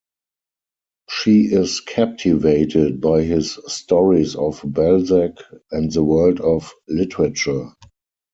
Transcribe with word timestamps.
She 1.11 1.41
is 1.41 1.79
captivated 1.79 3.01
by 3.01 3.21
his 3.21 3.59
stories 3.67 4.35
of 4.35 4.59
Balzac 4.65 5.33
and 5.71 5.91
the 5.91 6.03
world 6.03 6.39
of 6.41 6.71
literature. 6.89 7.69